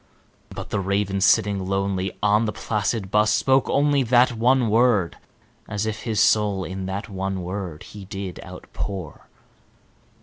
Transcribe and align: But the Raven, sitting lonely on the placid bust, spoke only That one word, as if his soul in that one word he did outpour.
But 0.49 0.71
the 0.71 0.79
Raven, 0.79 1.21
sitting 1.21 1.63
lonely 1.67 2.17
on 2.23 2.45
the 2.45 2.51
placid 2.51 3.11
bust, 3.11 3.37
spoke 3.37 3.69
only 3.69 4.01
That 4.01 4.31
one 4.31 4.67
word, 4.67 5.15
as 5.69 5.85
if 5.85 6.01
his 6.05 6.19
soul 6.19 6.63
in 6.63 6.87
that 6.87 7.07
one 7.07 7.43
word 7.43 7.83
he 7.83 8.05
did 8.05 8.39
outpour. 8.43 9.27